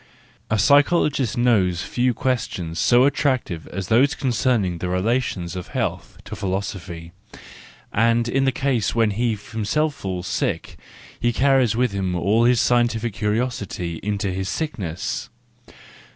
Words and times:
A 0.49 0.57
psychologist 0.57 1.37
knows 1.37 1.83
few 1.83 2.15
questions 2.15 2.79
so 2.79 3.03
attractive 3.03 3.67
as 3.67 3.87
those 3.87 4.15
concerning 4.15 4.79
the 4.79 4.89
relations 4.89 5.55
of 5.55 5.67
health 5.67 6.17
to 6.25 6.35
philosophy, 6.35 7.11
and 7.93 8.27
in 8.27 8.45
the 8.45 8.51
case 8.51 8.95
when 8.95 9.11
he 9.11 9.35
himself 9.35 9.93
falls 9.93 10.25
sick, 10.25 10.75
he 11.19 11.31
carries 11.31 11.75
with 11.75 11.91
him 11.91 12.15
all 12.15 12.45
his 12.45 12.59
scientific 12.59 13.13
curiosity 13.13 13.99
into 14.01 14.31
his 14.31 14.49
sickness. 14.49 15.29